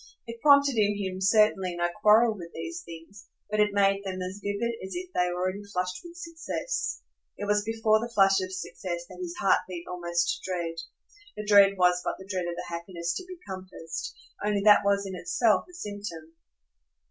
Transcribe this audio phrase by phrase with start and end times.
[0.25, 4.41] It prompted in him certainly no quarrel with these things, but it made them as
[4.43, 7.03] vivid as if they already flushed with success.
[7.37, 10.77] It was before the flush of success that his heart beat almost to dread.
[11.37, 15.05] The dread was but the dread of the happiness to be compassed; only that was
[15.05, 16.33] in itself a symptom.